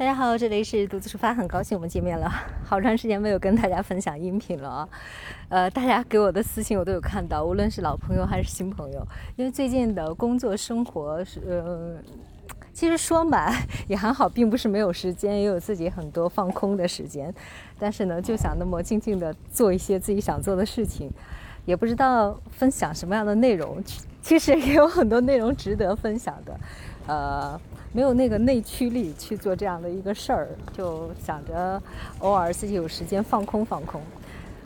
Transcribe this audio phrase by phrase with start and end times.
[0.00, 2.26] 大家好，这里是独自出发，很高兴我们见面了。
[2.64, 4.88] 好长时间没有跟大家分享音频了啊，
[5.50, 9.06] 呃，大家给我的私信我都有看到，无论是老朋友还是新朋友。
[9.36, 11.96] 因为最近的工作生活是，呃，
[12.72, 13.52] 其实说满
[13.88, 17.30] 也还好，并不是没有时间，也有自己很多放空的时间。
[17.78, 21.12] 但是呢，就想那么静静的做一些自己想做的事情，
[21.66, 23.76] 也不知道分享什么样的内容。
[24.22, 26.58] 其实也有很多内容值得分享的，
[27.06, 27.60] 呃。
[27.92, 31.82] 没有那个内驱力去做这样的一个事儿，就想着
[32.20, 34.00] 偶尔自己有时间放空放空，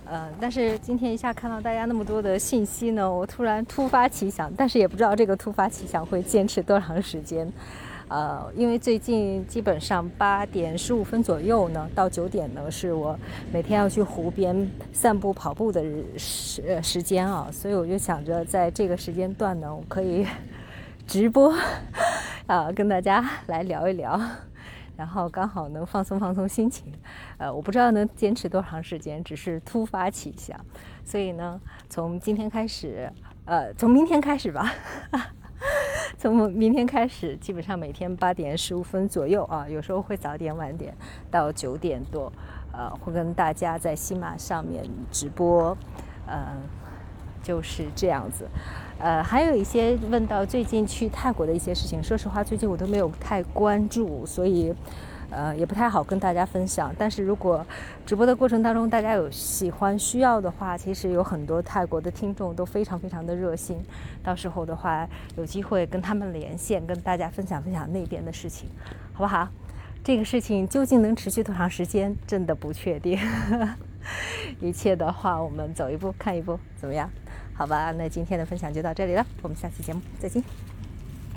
[0.04, 7.50] 呃，但是今天一下看到大家那么多的信息呢，我突然突发奇想，但是也不知道这个突发奇想会坚持多长时间，
[8.08, 13.18] 呃，因为最近基本上八点十五分左右呢，到九点呢是我
[13.50, 15.82] 每天要去湖边散步跑步的
[16.18, 20.26] 时时间啊，所以我就想着在这个时间段呢，我可以
[21.06, 21.54] 直播。
[22.46, 24.20] 啊，跟大家 来聊一聊，
[24.96, 26.92] 然后刚好能放松放松心情。
[27.38, 30.58] 呃，我不知道能坚持多长时间，只是突发奇想。
[31.04, 33.10] 所以呢，从今天开始，
[33.46, 34.70] 呃，从明天开始吧，
[36.18, 40.94] 从明天开始，基本上每天八点十五分左右啊，有时候会早点晚点，
[41.30, 42.30] 到九点多，
[42.72, 45.74] 呃，会跟大家在喜马上面直播，
[46.26, 46.60] 嗯。
[47.44, 48.48] 就是这样子，
[48.98, 54.74] 呃，还有一些问到最近去泰国的一些事情，说实话，最近我都没有太关注，所以，
[55.30, 56.92] 呃，也不太好跟大家分享。
[56.98, 57.64] 但是如果
[58.06, 63.78] 直播的过程当中大家有喜欢需要的话，其实有很多泰国的听众都非常非常的热心，
[64.22, 65.06] 到时候的话
[65.36, 68.68] 有机会跟他们连线，跟大家分享分享那边的事情，
[69.12, 69.46] 好不好？
[70.02, 73.18] 这个事情究竟能持续多长时间，真的不确定。
[74.60, 77.10] 一切的话，我们走一步看一步，怎么样？
[77.54, 80.42] 好吧，那今天的分享就到这里了，我们下期节目再见。